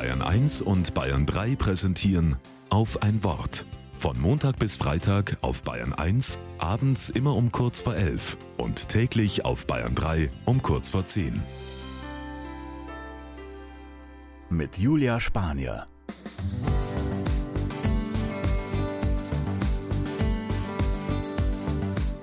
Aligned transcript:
Bayern 0.00 0.22
1 0.22 0.62
und 0.62 0.94
Bayern 0.94 1.26
3 1.26 1.56
präsentieren 1.56 2.36
auf 2.70 3.02
ein 3.02 3.22
Wort. 3.22 3.66
Von 3.92 4.18
Montag 4.18 4.58
bis 4.58 4.78
Freitag 4.78 5.36
auf 5.42 5.62
Bayern 5.62 5.92
1, 5.92 6.38
abends 6.56 7.10
immer 7.10 7.36
um 7.36 7.52
kurz 7.52 7.80
vor 7.80 7.94
11 7.94 8.38
und 8.56 8.88
täglich 8.88 9.44
auf 9.44 9.66
Bayern 9.66 9.94
3 9.94 10.30
um 10.46 10.62
kurz 10.62 10.88
vor 10.88 11.04
10. 11.04 11.42
Mit 14.48 14.78
Julia 14.78 15.20
Spanier. 15.20 15.86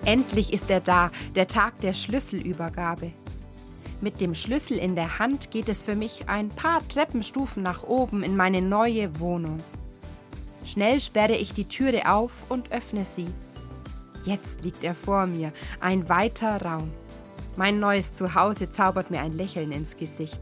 Endlich 0.04 0.52
ist 0.52 0.72
er 0.72 0.80
da, 0.80 1.12
der 1.36 1.48
Tag 1.48 1.80
der 1.82 1.94
Schlüsselübergabe. 1.94 3.12
Mit 4.00 4.22
dem 4.22 4.36
Schlüssel 4.36 4.78
in 4.78 4.96
der 4.96 5.18
Hand 5.18 5.50
geht 5.50 5.70
es 5.70 5.84
für 5.84 5.96
mich 5.96 6.30
ein 6.30 6.50
paar 6.50 6.88
Treppenstufen 6.88 7.64
nach 7.64 7.84
oben 7.84 8.22
in 8.22 8.36
meine 8.36 8.62
neue 8.62 9.20
Wohnung. 9.20 9.60
Schnell 10.64 11.00
sperre 11.00 11.36
ich 11.36 11.54
die 11.54 11.66
Türe 11.66 12.12
auf 12.12 12.32
und 12.50 12.72
öffne 12.72 13.06
sie. 13.06 13.28
Jetzt 14.24 14.64
liegt 14.64 14.84
er 14.84 14.94
vor 14.94 15.26
mir, 15.26 15.52
ein 15.80 16.10
weiter 16.10 16.62
Raum. 16.62 16.92
Mein 17.56 17.80
neues 17.80 18.14
Zuhause 18.14 18.70
zaubert 18.70 19.10
mir 19.10 19.22
ein 19.22 19.32
Lächeln 19.32 19.72
ins 19.72 19.98
Gesicht. 19.98 20.40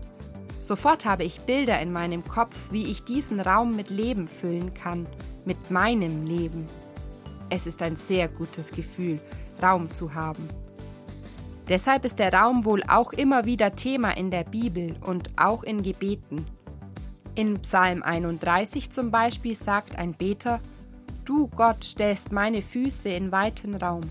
Sofort 0.62 1.06
habe 1.06 1.24
ich 1.24 1.42
Bilder 1.42 1.80
in 1.80 1.94
meinem 1.94 2.26
Kopf, 2.26 2.56
wie 2.72 2.92
ich 2.92 3.06
diesen 3.06 3.40
Raum 3.40 3.74
mit 3.74 3.90
Leben 3.90 4.28
füllen 4.28 4.74
kann, 4.74 5.06
mit 5.46 5.72
meinem 5.72 6.26
Leben. 6.26 6.66
Es 7.50 7.68
ist 7.68 7.82
ein 7.84 7.96
sehr 7.96 8.28
gutes 8.28 8.72
Gefühl, 8.72 9.22
Raum 9.62 9.90
zu 9.94 10.14
haben. 10.14 10.46
Deshalb 11.68 12.06
ist 12.06 12.20
der 12.20 12.32
Raum 12.32 12.64
wohl 12.64 12.84
auch 12.88 13.12
immer 13.12 13.46
wieder 13.46 13.76
Thema 13.76 14.12
in 14.12 14.30
der 14.30 14.44
Bibel 14.44 14.96
und 15.02 15.32
auch 15.36 15.64
in 15.64 15.82
Gebeten. 15.82 16.46
In 17.34 17.60
Psalm 17.62 18.04
31 18.04 18.92
zum 18.92 19.10
Beispiel 19.10 19.56
sagt 19.56 19.98
ein 19.98 20.14
Beter, 20.14 20.60
Du 21.26 21.48
Gott 21.48 21.84
stellst 21.84 22.32
meine 22.32 22.62
Füße 22.62 23.10
in 23.10 23.32
weiten 23.32 23.76
Raum. 23.76 24.04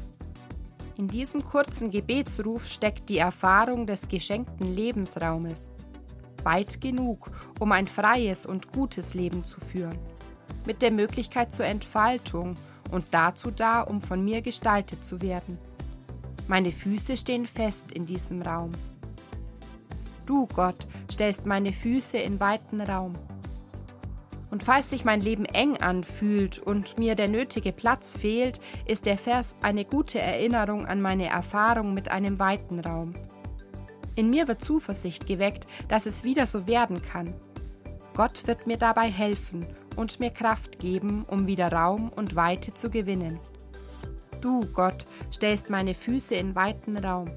In 0.97 1.07
diesem 1.07 1.45
kurzen 1.45 1.93
Gebetsruf 1.93 2.67
steckt 2.67 3.09
die 3.09 3.19
Erfahrung 3.19 3.87
des 3.87 4.09
geschenkten 4.09 4.75
Lebensraumes. 4.75 5.71
Weit 6.43 6.81
genug, 6.81 7.31
um 7.61 7.71
ein 7.71 7.87
freies 7.87 8.47
und 8.47 8.73
gutes 8.73 9.15
Leben 9.15 9.45
zu 9.45 9.61
führen. 9.61 9.99
Mit 10.67 10.83
der 10.83 10.91
Möglichkeit 10.91 11.53
zur 11.53 11.67
Entfaltung 11.67 12.57
und 12.91 13.07
dazu 13.13 13.51
da, 13.53 13.83
um 13.83 14.01
von 14.01 14.25
mir 14.25 14.43
gestaltet 14.43 15.05
zu 15.05 15.23
werden. 15.23 15.57
Meine 16.47 16.73
Füße 16.73 17.17
stehen 17.17 17.47
fest 17.47 17.91
in 17.91 18.05
diesem 18.05 18.43
Raum. 18.43 18.71
Du, 20.27 20.47
Gott, 20.47 20.87
stellst 21.11 21.47
meine 21.47 21.73
Füße 21.73 22.19
in 22.19 22.39
weiten 22.39 22.81
Raum. 22.81 23.15
Und 24.51 24.63
falls 24.63 24.91
sich 24.91 25.05
mein 25.05 25.21
Leben 25.21 25.47
eng 25.47 25.79
anfühlt 25.79 26.59
und 26.59 26.99
mir 26.99 27.15
der 27.15 27.29
nötige 27.29 27.73
Platz 27.73 28.17
fehlt, 28.17 28.61
ist 28.87 29.07
der 29.07 29.19
Vers 29.19 29.57
eine 29.63 29.85
gute 29.85 30.21
Erinnerung 30.21 30.87
an 30.87 31.01
meine 31.01 31.27
Erfahrung 31.27 31.93
mit 31.93 32.11
einem 32.11 32.39
weiten 32.39 32.81
Raum. 32.81 33.15
In 34.15 34.31
mir 34.31 34.47
wird 34.47 34.63
Zuversicht 34.63 35.27
geweckt, 35.27 35.67
dass 35.89 36.07
es 36.07 36.25
wieder 36.25 36.47
so 36.47 36.67
werden 36.67 37.03
kann. 37.03 37.35
Gott 38.15 38.47
wird 38.47 38.67
mir 38.67 38.77
dabei 38.77 39.11
helfen 39.11 39.67
und 39.97 40.21
mir 40.21 40.31
Kraft 40.31 40.79
geben, 40.79 41.25
um 41.27 41.47
wieder 41.49 41.73
Raum 41.73 42.13
und 42.15 42.37
Weite 42.37 42.75
zu 42.75 42.91
gewinnen. 42.91 43.41
Du, 44.45 44.61
Gott, 44.75 45.07
stellst 45.33 45.71
meine 45.71 45.95
Füße 45.95 46.35
in 46.35 46.55
weiten 46.55 46.99
Raum. 46.99 47.29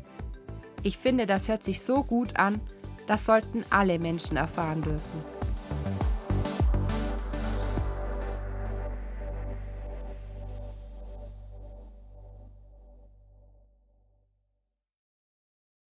Ich 0.83 0.97
finde, 0.97 1.25
das 1.25 1.47
hört 1.47 1.63
sich 1.63 1.81
so 1.81 2.03
gut 2.03 2.37
an, 2.37 2.59
das 3.07 3.23
sollten 3.23 3.63
alle 3.69 3.97
Menschen 3.97 4.35
erfahren 4.35 4.81
dürfen. 4.81 5.36